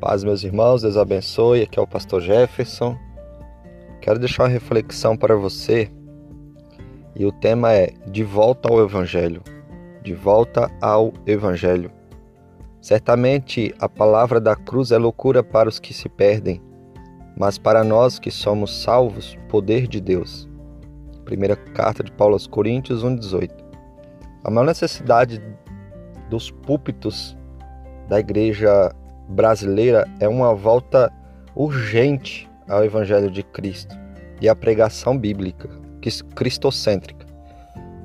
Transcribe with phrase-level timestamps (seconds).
[0.00, 1.62] Paz, meus irmãos, Deus abençoe.
[1.62, 2.96] Aqui é o pastor Jefferson.
[4.00, 5.90] Quero deixar uma reflexão para você.
[7.16, 9.42] E o tema é De volta ao Evangelho.
[10.00, 11.90] De volta ao Evangelho.
[12.80, 16.62] Certamente a palavra da cruz é loucura para os que se perdem,
[17.36, 20.48] mas para nós que somos salvos, poder de Deus.
[21.24, 23.52] Primeira carta de Paulo aos Coríntios 1:18.
[24.44, 25.42] A maior necessidade
[26.30, 27.36] dos púlpitos
[28.08, 28.94] da igreja
[29.28, 31.12] brasileira é uma volta
[31.54, 33.96] urgente ao Evangelho de Cristo
[34.40, 35.68] e à pregação bíblica,
[36.34, 37.26] cristocêntrica.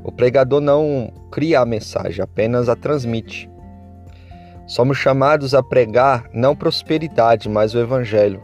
[0.03, 3.49] O pregador não cria a mensagem, apenas a transmite.
[4.67, 8.41] Somos chamados a pregar não prosperidade, mas o Evangelho.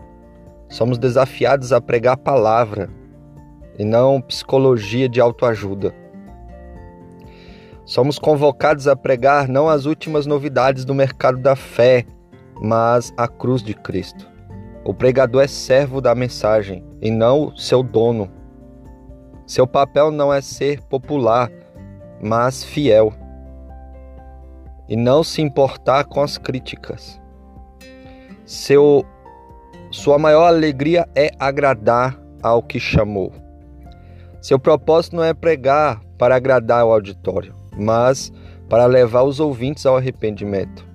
[0.69, 2.89] Somos desafiados a pregar a palavra
[3.77, 5.93] e não psicologia de autoajuda.
[7.85, 12.05] Somos convocados a pregar não as últimas novidades do mercado da fé,
[12.61, 14.27] mas a cruz de Cristo.
[14.83, 18.29] O pregador é servo da mensagem e não seu dono.
[19.45, 21.51] Seu papel não é ser popular,
[22.21, 23.13] mas fiel.
[24.87, 27.19] E não se importar com as críticas.
[28.45, 29.05] Seu,
[29.91, 33.31] sua maior alegria é agradar ao que chamou.
[34.41, 38.31] Seu propósito não é pregar para agradar o auditório, mas
[38.67, 40.88] para levar os ouvintes ao arrependimento.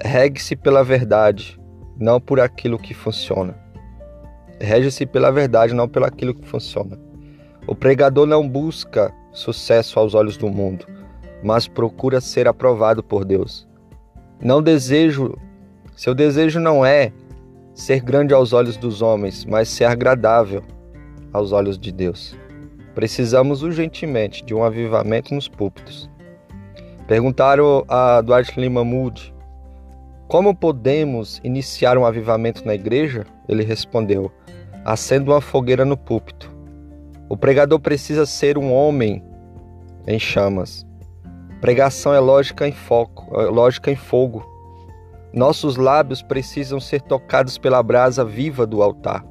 [0.00, 1.58] Regue-se pela verdade,
[1.98, 3.58] não por aquilo que funciona.
[4.60, 6.96] Rege-se pela verdade, não pelo aquilo que funciona.
[7.66, 10.86] O pregador não busca sucesso aos olhos do mundo,
[11.42, 13.68] mas procura ser aprovado por Deus.
[14.40, 15.36] Não desejo,
[15.96, 17.12] seu desejo não é
[17.74, 20.62] ser grande aos olhos dos homens, mas ser agradável
[21.32, 22.36] aos olhos de Deus.
[22.94, 26.08] Precisamos urgentemente de um avivamento nos púlpitos.
[27.08, 29.36] Perguntaram a Dwight Lima Moody
[30.28, 33.24] como podemos iniciar um avivamento na igreja?
[33.48, 34.30] Ele respondeu:
[34.84, 36.54] acendo uma fogueira no púlpito.
[37.30, 39.24] O pregador precisa ser um homem
[40.06, 40.86] em chamas.
[41.62, 44.46] Pregação é lógica em foco, é lógica em fogo.
[45.32, 49.24] Nossos lábios precisam ser tocados pela brasa viva do altar.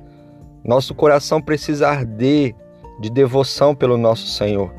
[0.64, 2.56] Nosso coração precisa arder
[3.00, 4.74] de devoção pelo nosso Senhor.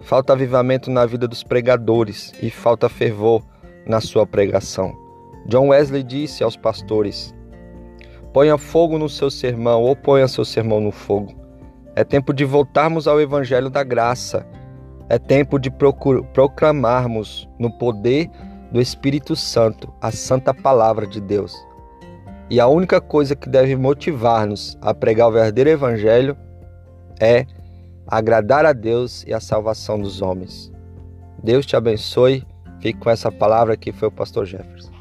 [0.00, 3.42] Falta avivamento na vida dos pregadores e falta fervor
[3.86, 5.03] na sua pregação.
[5.46, 7.34] John Wesley disse aos pastores:
[8.32, 11.34] Ponha fogo no seu sermão ou ponha seu sermão no fogo.
[11.94, 14.46] É tempo de voltarmos ao Evangelho da graça.
[15.08, 15.70] É tempo de
[16.32, 18.28] proclamarmos no poder
[18.72, 21.54] do Espírito Santo a santa palavra de Deus.
[22.50, 26.36] E a única coisa que deve motivar-nos a pregar o verdadeiro Evangelho
[27.20, 27.46] é
[28.06, 30.72] agradar a Deus e a salvação dos homens.
[31.42, 32.44] Deus te abençoe.
[32.80, 34.93] Fique com essa palavra que foi o pastor Jefferson.